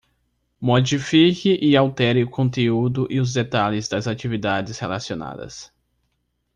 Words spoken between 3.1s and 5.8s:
os detalhes das atividades relacionadas